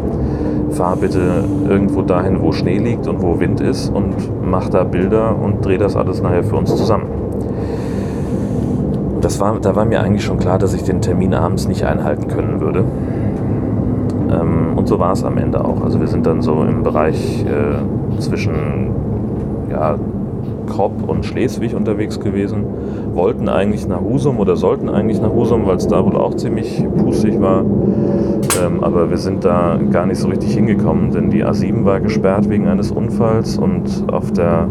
fahr 0.72 0.96
bitte 0.96 1.44
irgendwo 1.70 2.02
dahin, 2.02 2.42
wo 2.42 2.52
Schnee 2.52 2.78
liegt 2.78 3.08
und 3.08 3.22
wo 3.22 3.40
Wind 3.40 3.62
ist 3.62 3.94
und 3.94 4.16
mach 4.44 4.70
da 4.70 4.84
Bilder 4.84 5.36
und 5.38 5.64
dreh 5.64 5.78
das 5.78 5.96
alles 5.96 6.22
nachher 6.22 6.44
für 6.44 6.56
uns 6.56 6.76
zusammen. 6.76 7.06
Das 9.22 9.40
war, 9.40 9.60
da 9.60 9.76
war 9.76 9.86
mir 9.86 10.02
eigentlich 10.02 10.24
schon 10.24 10.40
klar, 10.40 10.58
dass 10.58 10.74
ich 10.74 10.84
den 10.84 11.02
Termin 11.02 11.34
abends 11.34 11.68
nicht 11.68 11.86
einhalten 11.86 12.28
können 12.28 12.60
würde. 12.60 12.84
Ähm, 14.32 14.78
und 14.78 14.88
so 14.88 14.98
war 15.00 15.14
es 15.14 15.24
am 15.24 15.38
Ende 15.38 15.64
auch. 15.64 15.84
Also 15.84 16.00
wir 16.00 16.08
sind 16.08 16.26
dann 16.26 16.42
so 16.42 16.64
im 16.64 16.84
Bereich 16.84 17.46
äh, 17.46 18.20
zwischen 18.20 18.90
ja, 19.70 19.96
Kropp 20.68 21.08
und 21.08 21.26
Schleswig 21.26 21.76
unterwegs 21.76 22.20
gewesen, 22.20 22.64
wollten 23.14 23.50
eigentlich 23.50 23.88
nach 23.88 24.02
Husum 24.02 24.40
oder 24.40 24.56
sollten 24.56 24.90
eigentlich 24.90 25.22
nach 25.22 25.32
Husum, 25.32 25.68
weil 25.68 25.78
es 25.78 25.88
da 25.88 26.04
wohl 26.04 26.16
auch 26.16 26.36
ziemlich 26.36 26.84
pustig 26.98 27.40
war. 27.42 27.62
Ähm, 27.62 28.84
aber 28.84 29.10
wir 29.10 29.18
sind 29.18 29.46
da 29.46 29.78
gar 29.92 30.06
nicht 30.06 30.20
so 30.20 30.30
richtig 30.30 30.54
hingekommen, 30.54 31.12
denn 31.12 31.30
die 31.30 31.46
A7 31.46 31.86
war 31.86 32.00
gesperrt 32.00 32.50
wegen 32.50 32.68
eines 32.68 32.92
Unfalls 32.92 33.58
und 33.58 34.06
auf 34.12 34.32
der 34.32 34.68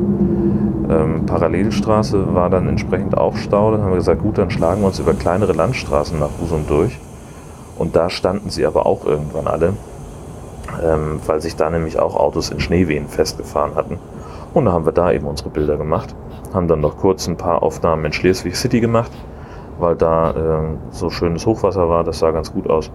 ähm, 0.91 1.27
Parallelstraße 1.27 2.35
war 2.35 2.51
dann 2.51 2.69
entsprechend 2.69 3.17
auch 3.17 3.37
Stau. 3.37 3.71
Dann 3.71 3.83
haben 3.83 3.91
wir 3.91 3.97
gesagt, 3.97 4.23
gut, 4.23 4.39
dann 4.39 4.51
schlagen 4.51 4.81
wir 4.81 4.89
uns 4.89 4.99
über 4.99 5.15
kleinere 5.15 5.53
Landstraßen 5.53 6.19
nach 6.19 6.31
Husum 6.41 6.67
durch. 6.67 6.99
Und 7.79 7.97
da 7.97 8.11
standen 8.11 8.51
sie 8.51 8.67
aber 8.67 8.87
auch 8.87 9.07
irgendwann 9.07 9.47
alle, 9.47 9.75
ähm, 10.85 11.21
weil 11.27 11.41
sich 11.41 11.57
da 11.57 11.71
nämlich 11.71 11.99
auch 11.99 12.17
Autos 12.17 12.51
in 12.51 12.61
Schneewehen 12.61 13.09
festgefahren 13.09 13.75
hatten. 13.75 13.99
Und 14.53 14.65
da 14.65 14.73
haben 14.73 14.85
wir 14.85 14.93
da 14.93 15.13
eben 15.13 15.27
unsere 15.27 15.49
Bilder 15.51 15.77
gemacht. 15.77 16.15
Haben 16.53 16.67
dann 16.67 16.81
noch 16.81 16.97
kurz 16.97 17.29
ein 17.29 17.37
paar 17.37 17.63
Aufnahmen 17.63 18.05
in 18.05 18.13
Schleswig 18.13 18.57
City 18.57 18.81
gemacht, 18.81 19.13
weil 19.79 19.95
da 19.95 20.31
äh, 20.31 20.63
so 20.91 21.09
schönes 21.09 21.47
Hochwasser 21.47 21.89
war. 21.89 22.03
Das 22.05 22.19
sah 22.19 22.33
ganz 22.33 22.53
gut 22.53 22.69
aus. 22.69 22.91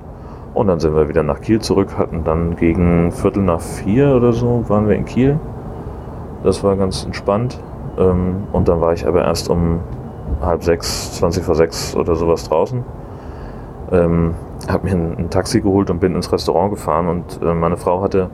Und 0.54 0.68
dann 0.68 0.80
sind 0.80 0.96
wir 0.96 1.10
wieder 1.10 1.24
nach 1.24 1.42
Kiel 1.42 1.60
zurück, 1.62 1.98
hatten 1.98 2.24
dann 2.24 2.56
gegen 2.56 3.12
Viertel 3.12 3.44
nach 3.44 3.62
vier 3.62 4.16
oder 4.16 4.34
so 4.34 4.64
waren 4.68 4.88
wir 4.88 4.96
in 4.96 5.06
Kiel. 5.06 5.40
Das 6.44 6.64
war 6.64 6.76
ganz 6.76 7.04
entspannt. 7.04 7.60
Ähm, 7.98 8.48
und 8.52 8.68
dann 8.68 8.82
war 8.82 8.94
ich 8.94 9.08
aber 9.08 9.24
erst 9.24 9.50
um 9.50 9.80
halb 10.42 10.64
sechs, 10.64 11.14
zwanzig 11.14 11.44
vor 11.44 11.56
sechs 11.56 11.96
oder 11.96 12.16
sowas 12.16 12.44
draußen. 12.48 12.84
Ähm, 13.92 14.34
habe 14.68 14.86
mir 14.86 14.94
ein, 14.94 15.18
ein, 15.18 15.30
Taxi 15.30 15.62
geholt 15.62 15.90
und 15.90 16.00
bin 16.00 16.16
ins 16.16 16.32
Restaurant 16.32 16.72
gefahren 16.72 17.08
und 17.08 17.40
äh, 17.42 17.54
meine 17.54 17.78
Frau 17.78 18.02
hatte 18.02 18.30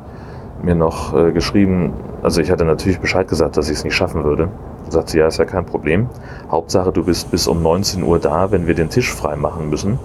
mir 0.64 0.76
noch 0.76 1.14
äh, 1.14 1.32
geschrieben, 1.32 1.94
also 2.24 2.42
ich 2.42 2.52
hatte 2.52 2.66
natürlich 2.66 3.00
Bescheid 3.00 3.28
gesagt, 3.28 3.58
dass 3.58 3.70
ich 3.70 3.78
es 3.78 3.84
nicht 3.84 3.96
schaffen 3.96 4.24
würde. 4.24 4.50
Sagt 4.90 5.10
sie, 5.10 5.20
ja, 5.20 5.28
ist 5.28 5.38
ja 5.38 5.46
kein 5.46 5.66
Problem. 5.66 6.08
Hauptsache, 6.50 6.92
du 6.92 7.04
bist 7.04 7.32
bis 7.32 7.48
um 7.48 7.62
19 7.62 8.04
Uhr 8.04 8.20
da, 8.20 8.52
wenn 8.52 8.68
wir 8.68 8.76
den 8.76 8.90
Tisch 8.90 9.14
frei 9.14 9.36
machen 9.36 9.70
müssen, 9.70 10.00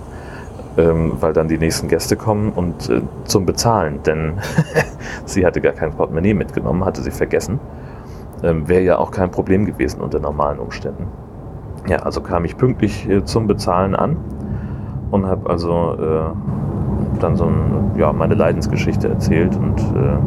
ähm, 0.77 1.13
weil 1.21 1.33
dann 1.33 1.49
die 1.49 1.59
nächsten 1.59 1.89
Gäste 1.89 2.17
kommen 2.17 2.53
und 2.53 2.89
äh, 2.89 3.03
zum 3.25 3.47
Bezahlen, 3.47 4.03
denn 4.05 4.39
sie 5.25 5.47
hatte 5.47 5.61
gar 5.61 5.73
kein 5.73 5.93
Portemonnaie 5.93 6.35
mitgenommen, 6.35 6.85
hatte 6.85 7.03
sie 7.03 7.11
vergessen. 7.11 7.61
Ähm, 8.43 8.69
Wäre 8.69 8.83
ja 8.83 8.99
auch 8.99 9.11
kein 9.11 9.31
Problem 9.31 9.65
gewesen 9.65 10.01
unter 10.01 10.19
normalen 10.19 10.59
Umständen. 10.59 11.07
Ja, 11.89 11.99
also 11.99 12.21
kam 12.21 12.45
ich 12.45 12.57
pünktlich 12.57 13.09
äh, 13.09 13.25
zum 13.25 13.47
Bezahlen 13.47 13.95
an 13.95 14.17
und 15.11 15.27
habe 15.27 15.49
also 15.49 15.97
äh, 15.99 17.21
dann 17.21 17.37
so 17.37 17.45
ein, 17.45 17.93
ja, 17.97 18.13
meine 18.13 18.35
Leidensgeschichte 18.35 19.09
erzählt 19.09 19.57
und 19.57 19.81
äh, 19.81 20.19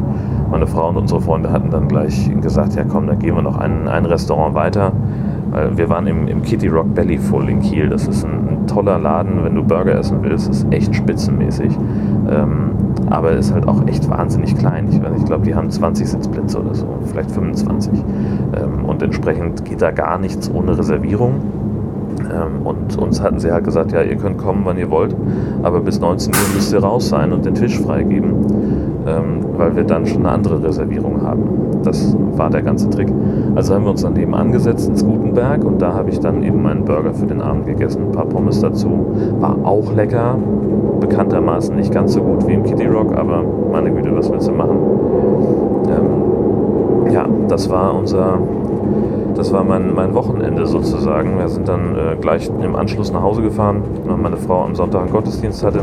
meine 0.50 0.66
Frau 0.66 0.88
und 0.88 0.96
unsere 0.96 1.20
Freunde 1.20 1.52
hatten 1.52 1.70
dann 1.70 1.86
gleich 1.86 2.30
gesagt, 2.40 2.74
ja 2.74 2.84
komm, 2.84 3.06
dann 3.06 3.18
gehen 3.18 3.36
wir 3.36 3.42
noch 3.42 3.58
ein, 3.58 3.86
ein 3.88 4.04
Restaurant 4.06 4.54
weiter. 4.54 4.92
Weil 5.50 5.76
wir 5.76 5.88
waren 5.88 6.06
im, 6.06 6.28
im 6.28 6.42
Kitty 6.42 6.68
Rock 6.68 6.94
Belly 6.94 7.18
Full 7.18 7.48
in 7.48 7.60
Kiel. 7.60 7.88
Das 7.88 8.06
ist 8.06 8.24
ein, 8.24 8.48
ein, 8.48 8.66
toller 8.68 8.98
Laden, 8.98 9.42
wenn 9.42 9.54
du 9.54 9.64
Burger 9.64 9.96
essen 9.96 10.22
willst. 10.22 10.48
Das 10.48 10.58
ist 10.58 10.72
echt 10.72 10.94
spitzenmäßig. 10.94 11.76
Ähm, 12.30 12.69
aber 13.08 13.32
ist 13.32 13.52
halt 13.52 13.66
auch 13.66 13.86
echt 13.86 14.08
wahnsinnig 14.08 14.56
klein. 14.56 14.88
Ich, 14.90 14.96
ich 14.96 15.24
glaube, 15.24 15.44
die 15.44 15.54
haben 15.54 15.70
20 15.70 16.08
Sitzplätze 16.08 16.60
oder 16.60 16.74
so, 16.74 16.86
vielleicht 17.06 17.30
25. 17.30 17.92
Ähm, 18.54 18.84
und 18.84 19.02
entsprechend 19.02 19.64
geht 19.64 19.82
da 19.82 19.90
gar 19.90 20.18
nichts 20.18 20.50
ohne 20.52 20.78
Reservierung. 20.78 21.40
Ähm, 22.32 22.66
und 22.66 22.98
uns 22.98 23.20
hatten 23.22 23.38
sie 23.38 23.50
halt 23.50 23.64
gesagt, 23.64 23.92
ja, 23.92 24.02
ihr 24.02 24.16
könnt 24.16 24.38
kommen, 24.38 24.62
wann 24.64 24.78
ihr 24.78 24.90
wollt, 24.90 25.14
aber 25.62 25.80
bis 25.80 26.00
19 26.00 26.32
Uhr 26.32 26.54
müsst 26.54 26.72
ihr 26.72 26.80
raus 26.80 27.08
sein 27.08 27.32
und 27.32 27.44
den 27.44 27.54
Tisch 27.54 27.78
freigeben, 27.80 28.34
ähm, 29.06 29.44
weil 29.56 29.76
wir 29.76 29.84
dann 29.84 30.06
schon 30.06 30.26
eine 30.26 30.30
andere 30.30 30.62
Reservierung 30.62 31.22
haben. 31.22 31.42
Das 31.82 32.16
war 32.36 32.50
der 32.50 32.62
ganze 32.62 32.90
Trick. 32.90 33.08
Also 33.54 33.74
haben 33.74 33.84
wir 33.84 33.90
uns 33.90 34.02
dann 34.02 34.16
eben 34.16 34.34
angesetzt 34.34 34.88
ins 34.88 35.04
Gutenberg 35.04 35.64
und 35.64 35.80
da 35.80 35.94
habe 35.94 36.10
ich 36.10 36.20
dann 36.20 36.42
eben 36.42 36.62
meinen 36.62 36.84
Burger 36.84 37.14
für 37.14 37.26
den 37.26 37.40
Abend 37.40 37.66
gegessen, 37.66 38.08
ein 38.08 38.12
paar 38.12 38.26
Pommes 38.26 38.60
dazu. 38.60 39.06
War 39.40 39.56
auch 39.64 39.94
lecker, 39.94 40.36
bekanntermaßen 41.00 41.74
nicht 41.74 41.92
ganz 41.92 42.12
so 42.12 42.22
gut 42.22 42.46
wie 42.46 42.54
im 42.54 42.64
Kitty 42.64 42.86
Rock, 42.86 43.16
aber 43.16 43.42
meine 43.72 43.90
Güte, 43.90 44.14
was 44.14 44.30
willst 44.30 44.48
du 44.48 44.52
machen? 44.52 44.76
Ähm, 45.88 47.12
ja, 47.12 47.26
das 47.48 47.70
war 47.70 47.94
unser 47.96 48.38
das 49.40 49.52
war 49.54 49.64
mein, 49.64 49.94
mein 49.94 50.14
Wochenende 50.14 50.66
sozusagen. 50.66 51.38
Wir 51.38 51.48
sind 51.48 51.66
dann 51.66 51.96
äh, 51.96 52.16
gleich 52.20 52.50
im 52.62 52.76
Anschluss 52.76 53.10
nach 53.10 53.22
Hause 53.22 53.40
gefahren, 53.40 53.82
weil 54.04 54.18
meine 54.18 54.36
Frau 54.36 54.64
am 54.64 54.74
Sonntag 54.74 55.02
einen 55.02 55.12
Gottesdienst 55.12 55.64
hatte. 55.64 55.80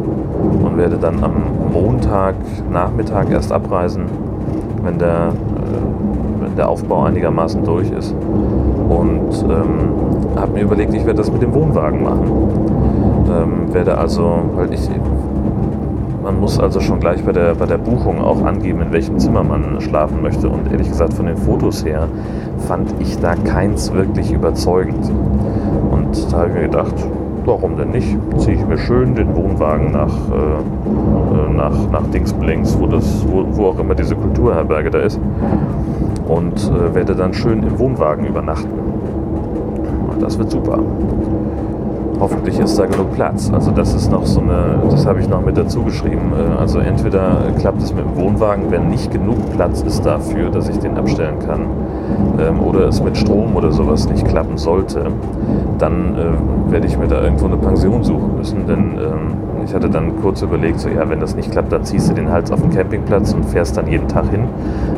und 0.64 0.78
werde 0.78 0.98
dann 0.98 1.24
am 1.24 1.34
Montag 1.74 2.36
Nachmittag 2.72 3.32
erst 3.32 3.52
abreisen, 3.52 4.06
wenn 4.84 4.98
der, 5.00 5.30
äh, 5.30 6.42
wenn 6.42 6.56
der 6.56 6.70
Aufbau 6.70 7.04
einigermaßen 7.04 7.64
durch 7.64 7.92
ist. 7.92 8.14
Und 8.90 9.46
ähm, 9.50 10.38
habe 10.40 10.54
mir 10.54 10.62
überlegt, 10.62 10.94
ich 10.94 11.06
werde 11.06 11.18
das 11.18 11.32
mit 11.32 11.42
dem 11.42 11.54
Wohnwagen 11.54 12.04
machen. 12.04 12.32
Ähm, 13.30 13.74
werde 13.74 13.98
also, 13.98 14.40
weil 14.56 14.74
ich, 14.74 14.90
man 16.28 16.42
muss 16.42 16.60
also 16.60 16.82
schon 16.82 17.00
gleich 17.00 17.24
bei 17.24 17.32
der, 17.32 17.56
bei 17.56 17.66
der 17.66 17.78
Buchung 17.78 18.20
auch 18.20 18.44
angeben, 18.44 18.82
in 18.82 18.92
welchem 18.92 19.18
Zimmer 19.18 19.46
man 19.46 19.80
schlafen 19.80 20.22
möchte. 20.22 20.50
Und 20.50 20.70
ehrlich 20.70 20.90
gesagt, 20.90 21.14
von 21.14 21.26
den 21.26 21.38
Fotos 21.38 21.86
her 21.86 22.10
fand 22.68 22.94
ich 23.00 23.18
da 23.20 23.34
keins 23.36 23.94
wirklich 23.94 24.34
überzeugend. 24.34 25.10
Und 25.90 26.34
da 26.34 26.40
habe 26.40 26.50
ich 26.50 26.56
mir 26.56 26.62
gedacht, 26.64 26.96
warum 27.46 27.78
denn 27.78 27.92
nicht? 27.92 28.18
Ziehe 28.40 28.58
ich 28.58 28.68
mir 28.68 28.78
schön 28.78 29.16
den 29.16 29.34
Wohnwagen 29.38 29.94
nach, 29.94 30.12
äh, 30.12 31.54
nach, 31.54 31.90
nach 31.94 32.06
Dingsblinks, 32.08 32.78
wo, 32.78 32.88
das, 32.88 33.26
wo, 33.26 33.46
wo 33.52 33.68
auch 33.68 33.80
immer 33.80 33.96
diese 33.96 34.18
Kulturherberge 34.18 34.92
da 34.92 35.00
ist, 35.00 35.22
und 36.28 36.72
äh, 36.74 36.94
werde 36.94 37.16
dann 37.16 37.34
schön 37.34 37.64
im 37.64 37.80
Wohnwagen 37.80 38.26
übernachten. 38.26 38.68
Das 40.20 40.38
wird 40.38 40.52
super. 40.52 40.80
Hoffentlich 42.20 42.60
ist 42.60 42.78
da 42.80 42.86
genug 42.86 43.14
Platz. 43.14 43.52
Also 43.54 43.72
das 43.72 43.94
ist 43.94 44.12
noch 44.12 44.26
so 44.26 44.40
eine, 44.40 44.80
das 44.90 45.06
habe 45.06 45.20
ich 45.20 45.30
noch 45.30 45.46
mit 45.46 45.58
dazu 45.58 45.84
geschrieben. 45.84 46.34
Äh, 46.34 46.60
also 46.60 46.80
entweder 46.80 47.52
klappt 47.60 47.82
es 47.82 47.94
mit 47.94 48.06
dem 48.06 48.16
Wohnwagen, 48.16 48.72
wenn 48.72 48.90
nicht 48.90 49.12
genug 49.12 49.38
Platz 49.54 49.82
ist 49.82 50.06
dafür, 50.06 50.50
dass 50.50 50.68
ich 50.70 50.78
den 50.80 50.98
abstellen 50.98 51.40
kann, 51.40 51.68
ähm, 52.40 52.60
oder 52.62 52.88
es 52.88 53.04
mit 53.04 53.18
Strom 53.18 53.56
oder 53.56 53.72
sowas 53.72 54.10
nicht 54.10 54.28
klappen 54.28 54.58
sollte, 54.58 55.12
dann 55.78 56.16
äh, 56.16 56.72
werde 56.72 56.88
ich 56.88 56.98
mir 56.98 57.08
da 57.08 57.22
irgendwo 57.22 57.46
eine 57.46 57.58
Pension 57.58 58.04
suchen 58.04 58.36
müssen. 58.38 58.68
Denn 58.68 58.98
ähm, 58.98 59.64
ich 59.66 59.74
hatte 59.74 59.90
dann 59.90 60.22
kurz 60.22 60.42
überlegt, 60.42 60.80
so 60.80 60.90
ja, 60.90 61.10
wenn 61.10 61.20
das 61.20 61.36
nicht 61.36 61.52
klappt, 61.52 61.72
dann 61.72 61.84
ziehst 61.84 62.10
du 62.10 62.14
den 62.14 62.32
Hals 62.32 62.52
auf 62.52 62.62
den 62.62 62.72
Campingplatz 62.72 63.34
und 63.34 63.46
fährst 63.46 63.78
dann 63.78 63.88
jeden 63.88 64.08
Tag 64.08 64.30
hin. 64.30 64.46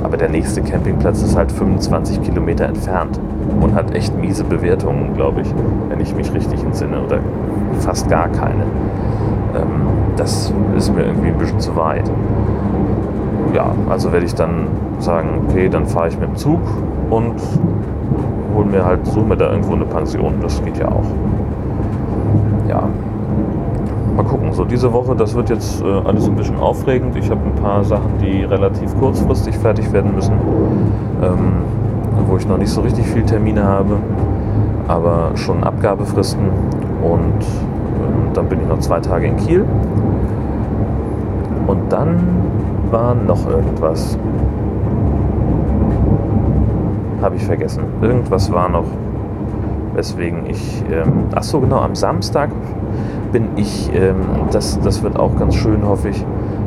Aber 0.04 0.18
der 0.18 0.30
nächste 0.30 0.62
Campingplatz 0.62 1.22
ist 1.24 1.36
halt 1.36 1.52
25 1.52 2.22
Kilometer 2.22 2.66
entfernt 2.66 3.20
und 3.62 3.74
hat 3.76 3.96
echt 3.96 4.18
miese 4.18 4.44
Bewertungen, 4.44 5.14
glaube 5.16 5.42
ich, 5.42 5.54
wenn 5.90 6.00
ich 6.00 6.16
mich 6.16 6.34
richtig 6.34 6.64
entsinne, 6.64 7.02
oder 7.02 7.20
fast 7.80 8.10
gar 8.10 8.30
keine. 8.30 8.64
Ähm, 9.56 9.88
das 10.18 10.54
ist 10.76 10.94
mir 10.94 11.04
irgendwie 11.04 11.30
ein 11.30 11.38
bisschen 11.38 11.60
zu 11.60 11.76
weit. 11.76 12.10
Ja, 13.54 13.72
also 13.90 14.12
werde 14.12 14.26
ich 14.26 14.36
dann 14.36 14.68
sagen, 15.00 15.46
okay, 15.48 15.70
dann 15.70 15.88
fahre 15.88 16.10
ich 16.10 16.20
mit 16.20 16.30
dem 16.30 16.36
Zug 16.36 16.62
und 17.10 17.36
hole 18.56 18.66
mir 18.66 18.86
halt, 18.86 19.06
suche 19.06 19.26
mir 19.26 19.38
da 19.38 19.52
irgendwo 19.52 19.74
eine 19.74 19.86
Pension. 19.86 20.36
Das 20.42 20.64
geht 20.64 20.78
ja 20.78 20.88
auch. 20.88 21.06
Ja, 22.68 22.84
mal 24.16 24.24
gucken. 24.24 24.54
So 24.54 24.66
diese 24.66 24.92
Woche, 24.92 25.16
das 25.16 25.36
wird 25.36 25.50
jetzt 25.50 25.82
äh, 25.82 25.86
alles 25.86 26.28
ein 26.28 26.36
bisschen 26.36 26.60
aufregend. 26.60 27.16
Ich 27.16 27.30
habe 27.30 27.42
ein 27.46 27.62
paar 27.62 27.84
Sachen, 27.84 28.18
die 28.22 28.44
relativ 28.44 28.98
kurzfristig 29.00 29.58
fertig 29.58 29.92
werden 29.94 30.14
müssen. 30.16 30.34
Ähm, 31.22 31.64
wo 32.28 32.38
ich 32.38 32.48
noch 32.48 32.58
nicht 32.58 32.70
so 32.70 32.82
richtig 32.82 33.06
viel 33.08 33.24
Termine 33.24 33.64
habe, 33.64 33.98
aber 34.88 35.32
schon 35.36 35.64
Abgabefristen 35.64 36.48
Und 37.04 37.42
äh, 37.42 38.34
dann 38.34 38.48
bin 38.48 38.62
ich 38.62 38.68
noch 38.68 38.80
zwei 38.80 39.00
Tage 39.00 39.28
in 39.28 39.38
Kiel. 39.38 39.66
Und 41.68 41.92
dann 41.92 42.20
war 42.92 43.16
noch 43.16 43.48
irgendwas. 43.48 44.18
Habe 47.22 47.36
ich 47.36 47.44
vergessen. 47.44 47.84
Irgendwas 48.02 48.52
war 48.52 48.70
noch, 48.70 48.86
weswegen 49.94 50.46
ich. 50.48 50.84
Ähm, 50.92 51.26
ach 51.36 51.44
so, 51.44 51.60
genau, 51.60 51.80
am 51.80 51.96
Samstag 51.96 52.50
bin 53.32 53.50
ich, 53.56 53.92
ähm, 53.94 54.16
das, 54.52 54.80
das 54.80 55.04
wird 55.04 55.18
auch 55.18 55.36
ganz 55.38 55.56
schön, 55.56 55.86
hoffe 55.86 56.10
ich, 56.10 56.26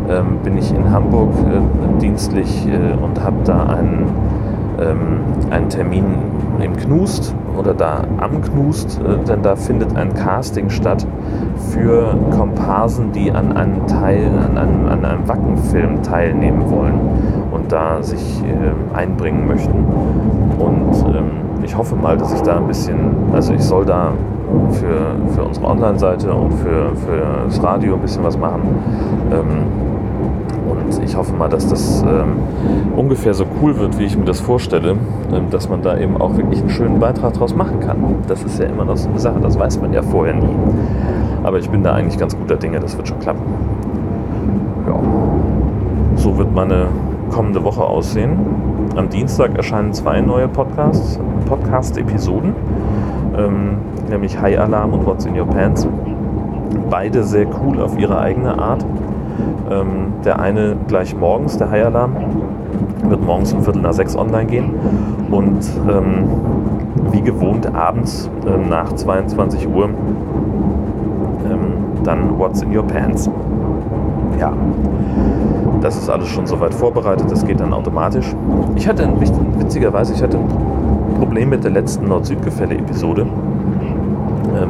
ähm, 0.09 0.39
bin 0.45 0.59
ich 0.59 0.73
in 0.75 0.91
Hamburg 0.91 1.31
äh, 1.39 2.01
dienstlich 2.01 2.67
äh, 2.67 3.03
und 3.03 3.23
habe 3.23 3.37
da 3.45 3.65
einen, 3.67 4.07
ähm, 4.81 5.21
einen 5.51 5.69
Termin 5.69 6.05
im 6.61 6.77
Knust 6.77 7.35
oder 7.59 7.75
da 7.75 8.05
am 8.19 8.41
Knust, 8.43 9.01
äh, 9.01 9.25
denn 9.27 9.43
da 9.43 9.57
findet 9.57 9.97
ein 9.97 10.15
Casting 10.15 10.71
statt 10.71 11.07
für 11.71 12.17
Komparsen, 12.37 13.13
die 13.13 13.31
an 13.31 13.57
einem 13.57 13.87
Teil, 13.87 14.27
an 14.27 14.59
einem, 14.59 14.89
an 14.89 15.05
einem 15.05 15.29
Wackenfilm 15.29 16.03
teilnehmen 16.03 16.71
wollen 16.71 16.99
und 17.51 17.73
da 17.73 18.03
sich 18.03 18.43
äh, 18.43 18.97
einbringen 18.97 19.47
möchten. 19.47 19.85
Und 20.59 21.17
ähm, 21.17 21.31
ich 21.63 21.77
hoffe 21.77 21.97
mal, 21.97 22.17
dass 22.17 22.33
ich 22.33 22.43
da 22.43 22.57
ein 22.57 22.67
bisschen, 22.67 22.99
also 23.33 23.53
ich 23.55 23.63
soll 23.63 23.85
da 23.85 24.13
für, 24.71 25.35
für 25.35 25.45
unsere 25.45 25.67
Online-Seite 25.67 26.33
und 26.33 26.53
für, 26.55 26.95
für 26.97 27.45
das 27.47 27.63
Radio 27.63 27.95
ein 27.95 28.01
bisschen 28.01 28.25
was 28.25 28.37
machen. 28.37 28.63
Ähm, 29.31 29.92
und 30.69 31.03
ich 31.05 31.17
hoffe 31.17 31.35
mal, 31.35 31.49
dass 31.49 31.69
das 31.69 32.03
ähm, 32.03 32.39
ungefähr 32.97 33.35
so 33.35 33.45
cool 33.61 33.79
wird, 33.79 33.99
wie 33.99 34.05
ich 34.05 34.17
mir 34.17 34.25
das 34.25 34.41
vorstelle, 34.41 34.97
ähm, 35.33 35.51
dass 35.51 35.69
man 35.69 35.83
da 35.83 35.99
eben 35.99 36.17
auch 36.21 36.37
wirklich 36.37 36.61
einen 36.61 36.71
schönen 36.71 36.99
Beitrag 36.99 37.35
draus 37.35 37.55
machen 37.55 37.81
kann. 37.81 37.99
Das 38.29 38.43
ist 38.43 38.59
ja 38.59 38.67
immer 38.67 38.85
noch 38.85 38.97
so 38.97 39.09
eine 39.09 39.19
Sache, 39.19 39.41
das 39.41 39.59
weiß 39.59 39.81
man 39.81 39.93
ja 39.93 40.03
vorher 40.03 40.35
nie. 40.35 40.55
Aber 41.43 41.59
ich 41.59 41.69
bin 41.71 41.83
da 41.83 41.93
eigentlich 41.93 42.19
ganz 42.19 42.37
guter 42.37 42.57
Dinge, 42.57 42.81
das 42.81 42.97
wird 42.97 43.09
schon 43.09 43.19
klappen. 43.19 43.43
Ja, 44.87 45.01
so 46.17 46.39
wird 46.39 46.55
meine 46.55 46.87
kommende 47.31 47.65
Woche 47.65 47.83
aussehen. 47.83 48.39
Am 48.95 49.09
Dienstag 49.09 49.57
erscheinen 49.57 49.93
zwei 49.93 50.21
neue 50.21 50.49
Podcasts, 50.49 51.19
Podcast-Episoden, 51.47 52.55
ähm, 53.37 53.79
nämlich 54.11 54.41
High 54.41 54.59
Alarm 54.59 54.93
und 54.93 55.07
What's 55.07 55.25
in 55.25 55.39
Your 55.39 55.47
Pants. 55.47 55.89
Beide 56.91 57.25
sehr 57.25 57.47
cool 57.63 57.81
auf 57.81 57.99
ihre 57.99 58.19
eigene 58.19 58.59
Art. 58.59 58.85
Ähm, 59.71 60.15
der 60.25 60.41
eine 60.41 60.77
gleich 60.89 61.17
morgens, 61.17 61.57
der 61.59 61.71
High 61.71 61.87
Alarm, 61.87 62.17
wird 63.09 63.25
morgens 63.25 63.53
um 63.53 63.63
Viertel 63.63 63.83
nach 63.83 63.93
sechs 63.93 64.17
online 64.17 64.47
gehen 64.47 64.75
und 65.31 65.59
ähm, 65.89 66.25
wie 67.11 67.21
gewohnt 67.21 67.75
abends 67.75 68.31
ähm, 68.47 68.69
nach 68.69 68.93
22 68.93 69.69
Uhr 69.69 69.85
ähm, 69.85 71.75
dann 72.05 72.39
What's 72.39 72.63
in 72.63 72.77
Your 72.77 72.87
Pants. 72.87 73.29
Ja, 74.39 74.53
das 75.81 75.97
ist 75.97 76.09
alles 76.09 76.29
schon 76.29 76.47
soweit 76.47 76.75
vorbereitet, 76.75 77.31
das 77.31 77.45
geht 77.45 77.61
dann 77.61 77.73
automatisch. 77.73 78.35
Ich 78.77 78.89
hatte 78.89 79.05
ein, 79.05 79.21
witzigerweise, 79.21 80.15
ich 80.15 80.23
hatte 80.23 80.39
ein 80.39 80.49
Problem 81.19 81.51
mit 81.51 81.65
der 81.65 81.71
letzten 81.73 82.07
Nord-Süd-Gefälle-Episode 82.07 83.27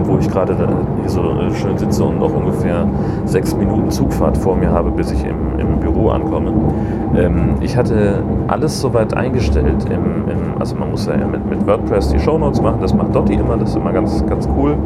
wo 0.04 0.18
ich 0.18 0.28
gerade 0.28 0.56
hier 0.56 1.08
so 1.08 1.20
äh, 1.22 1.54
schön 1.54 1.76
sitze 1.78 2.04
und 2.04 2.18
noch 2.18 2.34
ungefähr 2.34 2.88
sechs 3.24 3.54
Minuten 3.54 3.90
Zugfahrt 3.90 4.36
vor 4.38 4.56
mir 4.56 4.70
habe, 4.70 4.90
bis 4.90 5.12
ich 5.12 5.24
im, 5.24 5.58
im 5.58 5.80
Büro 5.80 5.91
ankomme. 6.10 6.52
Ähm, 7.16 7.56
ich 7.60 7.76
hatte 7.76 8.22
alles 8.48 8.80
soweit 8.80 9.14
eingestellt. 9.14 9.84
Im, 9.86 10.30
im, 10.30 10.60
also 10.60 10.76
man 10.76 10.90
muss 10.90 11.06
ja 11.06 11.16
mit, 11.16 11.48
mit 11.48 11.66
WordPress 11.66 12.10
die 12.10 12.18
Shownotes 12.18 12.60
machen, 12.60 12.78
das 12.80 12.94
macht 12.94 13.14
Dotti 13.14 13.34
immer, 13.34 13.56
das 13.56 13.70
ist 13.70 13.76
immer 13.76 13.92
ganz, 13.92 14.24
ganz 14.26 14.48
cool. 14.56 14.76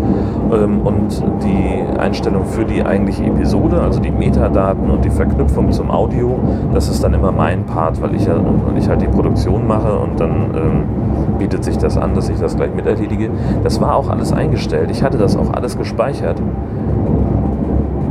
Ähm, 0.53 0.81
und 0.81 1.23
die 1.43 1.99
Einstellung 1.99 2.45
für 2.45 2.65
die 2.65 2.85
eigentliche 2.85 3.25
Episode, 3.25 3.81
also 3.81 4.01
die 4.01 4.11
Metadaten 4.11 4.91
und 4.91 5.05
die 5.05 5.11
Verknüpfung 5.11 5.73
zum 5.73 5.91
Audio, 5.91 6.39
das 6.73 6.89
ist 6.89 7.03
dann 7.03 7.15
immer 7.15 7.33
mein 7.33 7.65
Part, 7.65 8.01
weil 8.03 8.15
ich 8.15 8.27
ja 8.27 8.37
weil 8.37 8.79
ich 8.79 8.89
halt 8.89 9.03
die 9.03 9.07
Produktion 9.07 9.67
mache 9.67 9.97
und 9.97 10.21
dann 10.21 10.31
ähm, 10.55 11.39
bietet 11.39 11.65
sich 11.65 11.79
das 11.79 11.97
an, 11.97 12.15
dass 12.15 12.29
ich 12.29 12.39
das 12.39 12.57
gleich 12.57 12.75
mit 12.75 12.87
erledige. 12.87 13.31
Das 13.63 13.81
war 13.81 13.95
auch 13.95 14.09
alles 14.09 14.33
eingestellt. 14.33 14.91
Ich 14.91 15.03
hatte 15.03 15.19
das 15.19 15.37
auch 15.37 15.53
alles 15.53 15.77
gespeichert. 15.77 16.41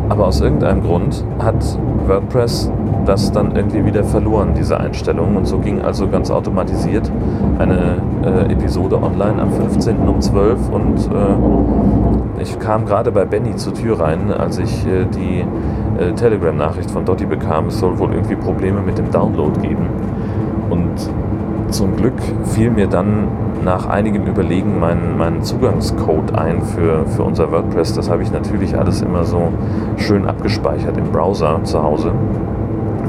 Aber 0.10 0.28
aus 0.28 0.40
irgendeinem 0.40 0.84
Grund 0.84 1.26
hat 1.40 1.80
WordPress 2.08 2.72
das 3.06 3.32
dann 3.32 3.56
irgendwie 3.56 3.86
wieder 3.86 4.04
verloren, 4.04 4.54
diese 4.58 4.80
Einstellung. 4.80 5.36
Und 5.36 5.46
so 5.46 5.60
ging 5.60 5.82
also 5.82 6.08
ganz 6.08 6.32
automatisiert 6.32 7.12
eine 7.60 8.02
äh, 8.24 8.52
Episode 8.52 9.02
online 9.02 9.42
am 9.42 9.52
15. 9.52 9.98
um 10.08 10.22
12 10.22 10.70
und 10.70 10.98
äh, 10.98 12.42
ich 12.42 12.60
kam 12.60 12.86
gerade 12.86 13.12
bei 13.12 13.26
Benny 13.26 13.56
zur 13.56 13.74
Tür 13.74 14.00
rein, 14.00 14.32
als 14.32 14.58
ich 14.58 14.86
äh, 14.86 15.06
die 15.06 15.46
äh, 16.02 16.12
Telegram-Nachricht 16.14 16.92
von 16.92 17.06
Dotti 17.06 17.26
bekam, 17.26 17.68
es 17.68 17.80
soll 17.80 17.98
wohl 17.98 18.14
irgendwie 18.14 18.36
Probleme 18.36 18.82
mit 18.82 18.98
dem 18.98 19.10
Download 19.12 19.60
geben. 19.62 19.88
Und 20.70 21.10
zum 21.70 21.96
Glück 21.96 22.22
fiel 22.44 22.72
mir 22.72 22.88
dann 22.88 23.28
nach 23.64 23.88
einigem 23.88 24.26
Überlegen 24.28 24.80
mein, 24.80 25.18
mein 25.18 25.42
Zugangscode 25.42 26.36
ein 26.36 26.62
für, 26.62 27.06
für 27.08 27.24
unser 27.24 27.52
WordPress. 27.52 27.94
Das 27.94 28.10
habe 28.10 28.22
ich 28.22 28.32
natürlich 28.32 28.78
alles 28.78 29.02
immer 29.02 29.24
so 29.24 29.50
schön 29.98 30.28
abgespeichert 30.28 30.98
im 30.98 31.06
Browser 31.12 31.60
zu 31.64 31.82
Hause, 31.82 32.12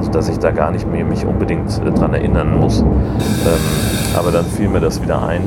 sodass 0.02 0.28
ich 0.28 0.38
da 0.38 0.50
gar 0.50 0.70
nicht 0.70 0.90
mehr 0.90 1.04
mich 1.04 1.24
unbedingt 1.26 1.80
äh, 1.84 1.90
dran 1.90 2.14
erinnern 2.14 2.58
muss. 2.58 2.80
Ähm, 2.80 2.86
aber 4.16 4.30
dann 4.30 4.44
fiel 4.44 4.68
mir 4.68 4.80
das 4.80 5.02
wieder 5.02 5.26
ein. 5.26 5.42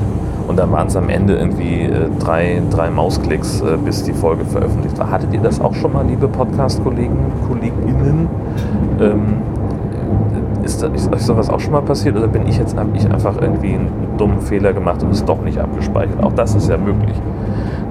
Und 0.47 0.57
dann 0.57 0.71
waren 0.71 0.87
es 0.87 0.95
am 0.95 1.09
Ende 1.09 1.35
irgendwie 1.35 1.83
äh, 1.83 2.09
drei, 2.19 2.61
drei 2.71 2.89
Mausklicks, 2.89 3.61
äh, 3.61 3.77
bis 3.77 4.03
die 4.03 4.13
Folge 4.13 4.45
veröffentlicht 4.45 4.97
war. 4.97 5.11
Hattet 5.11 5.31
ihr 5.33 5.41
das 5.41 5.61
auch 5.61 5.75
schon 5.75 5.93
mal, 5.93 6.05
liebe 6.05 6.27
Podcast-Kollegen, 6.27 7.17
KollegInnen? 7.47 8.27
Ähm, 8.99 9.37
ist, 10.63 10.83
ist 10.83 11.13
euch 11.13 11.21
sowas 11.21 11.49
auch 11.49 11.59
schon 11.59 11.71
mal 11.71 11.81
passiert 11.81 12.15
oder 12.17 12.27
bin 12.27 12.47
ich 12.47 12.57
jetzt 12.57 12.75
ich 12.93 13.11
einfach 13.11 13.39
irgendwie 13.39 13.73
einen 13.73 13.89
dummen 14.17 14.41
Fehler 14.41 14.73
gemacht 14.73 15.01
und 15.03 15.11
es 15.11 15.23
doch 15.23 15.41
nicht 15.41 15.59
abgespeichert? 15.59 16.21
Auch 16.23 16.33
das 16.33 16.55
ist 16.55 16.69
ja 16.69 16.77
möglich. 16.77 17.15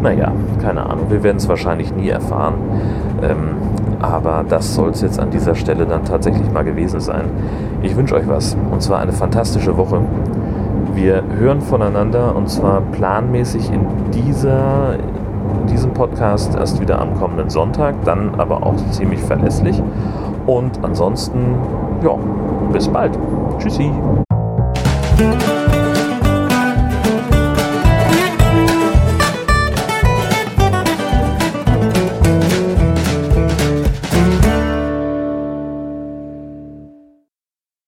Naja, 0.02 0.32
keine 0.62 0.86
Ahnung. 0.86 1.06
Wir 1.08 1.22
werden 1.22 1.38
es 1.38 1.48
wahrscheinlich 1.48 1.94
nie 1.94 2.08
erfahren. 2.08 2.54
Ähm, 3.22 3.56
aber 4.00 4.44
das 4.48 4.74
soll 4.74 4.90
es 4.90 5.00
jetzt 5.00 5.18
an 5.18 5.30
dieser 5.30 5.54
Stelle 5.54 5.86
dann 5.86 6.04
tatsächlich 6.04 6.50
mal 6.52 6.64
gewesen 6.64 7.00
sein. 7.00 7.24
Ich 7.82 7.96
wünsche 7.96 8.14
euch 8.14 8.28
was. 8.28 8.56
Und 8.70 8.82
zwar 8.82 9.00
eine 9.00 9.12
fantastische 9.12 9.76
Woche. 9.76 10.00
Wir 10.94 11.22
hören 11.38 11.60
voneinander 11.60 12.34
und 12.34 12.48
zwar 12.48 12.80
planmäßig 12.80 13.70
in 13.72 13.86
dieser 14.12 14.96
diesem 15.70 15.92
Podcast 15.92 16.54
erst 16.54 16.80
wieder 16.80 17.00
am 17.00 17.14
kommenden 17.14 17.50
Sonntag, 17.50 17.94
dann 18.04 18.34
aber 18.38 18.62
auch 18.62 18.76
ziemlich 18.90 19.20
verlässlich. 19.20 19.82
Und 20.46 20.82
ansonsten, 20.82 21.56
ja, 22.02 22.16
bis 22.72 22.88
bald. 22.88 23.18
Tschüssi. 23.58 23.92